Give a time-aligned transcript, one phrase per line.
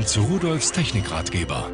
[0.00, 1.68] Willkommen zu Rudolfs Technikratgeber.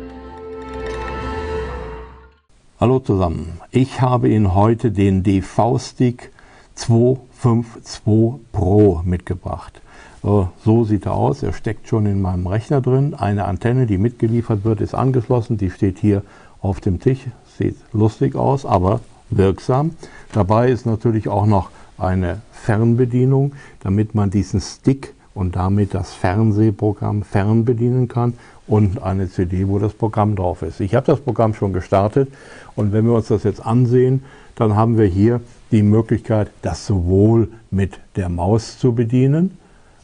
[2.80, 6.32] Hallo zusammen, ich habe Ihnen heute den DV-Stick
[6.75, 8.02] 252
[8.50, 9.80] Pro mitgebracht.
[10.25, 13.14] Äh, so sieht er aus, er steckt schon in meinem Rechner drin.
[13.14, 16.22] Eine Antenne, die mitgeliefert wird, ist angeschlossen, die steht hier
[16.61, 17.20] auf dem Tisch.
[17.56, 19.93] Sieht lustig aus, aber wirksam.
[20.32, 23.52] Dabei ist natürlich auch noch eine Fernbedienung,
[23.84, 28.33] damit man diesen Stick und damit das Fernsehprogramm fernbedienen kann
[28.66, 30.80] und eine CD, wo das Programm drauf ist.
[30.80, 32.33] Ich habe das Programm schon gestartet
[32.74, 34.24] und wenn wir uns das jetzt ansehen,
[34.55, 39.59] dann haben wir hier die Möglichkeit, das sowohl mit der Maus zu bedienen,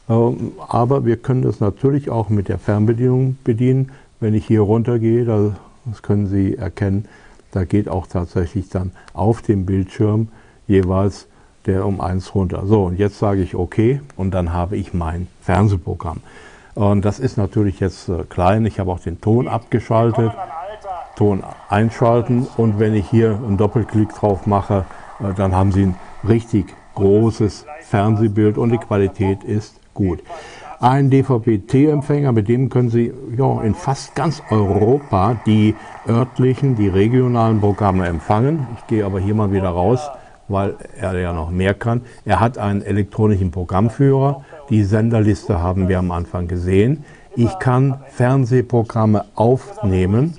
[0.08, 3.90] ähm, aber wir können das natürlich auch mit der Fernbedienung bedienen.
[4.20, 7.06] Wenn ich hier runtergehe, das können Sie erkennen,
[7.52, 10.28] da geht auch tatsächlich dann auf dem Bildschirm
[10.68, 11.26] jeweils
[11.66, 12.66] der um eins runter.
[12.66, 16.20] So, und jetzt sage ich OK und dann habe ich mein Fernsehprogramm.
[16.74, 18.64] Und das ist natürlich jetzt äh, klein.
[18.64, 20.32] Ich habe auch den Ton abgeschaltet.
[21.16, 24.86] Ton einschalten und wenn ich hier einen Doppelklick drauf mache,
[25.20, 25.94] äh, dann haben Sie ein
[26.26, 30.20] richtig großes Fernsehbild und die Qualität ist gut.
[30.80, 35.76] Ein DVB-T-Empfänger, mit dem können Sie ja, in fast ganz Europa die
[36.08, 38.66] örtlichen, die regionalen Programme empfangen.
[38.78, 40.00] Ich gehe aber hier mal wieder raus,
[40.48, 42.02] weil er ja noch mehr kann.
[42.24, 44.44] Er hat einen elektronischen Programmführer.
[44.70, 47.04] Die Senderliste haben wir am Anfang gesehen.
[47.34, 50.34] Ich kann Fernsehprogramme aufnehmen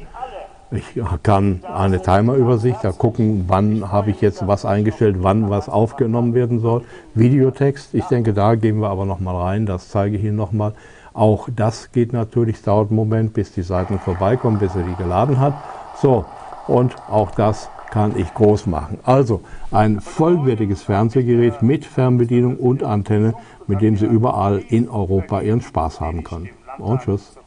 [0.76, 6.34] ich kann eine Timerübersicht, da gucken, wann habe ich jetzt was eingestellt, wann was aufgenommen
[6.34, 6.81] werden soll.
[7.14, 10.74] Videotext, ich denke, da gehen wir aber nochmal rein, das zeige ich Ihnen nochmal.
[11.14, 15.40] Auch das geht natürlich, dauert einen Moment, bis die Seiten vorbeikommen, bis er die geladen
[15.40, 15.54] hat.
[16.02, 16.26] So,
[16.66, 18.97] und auch das kann ich groß machen.
[19.03, 23.35] Also ein vollwertiges Fernsehgerät mit Fernbedienung und Antenne,
[23.67, 26.50] mit dem Sie überall in Europa Ihren Spaß haben können.
[26.80, 27.38] Und tschüss.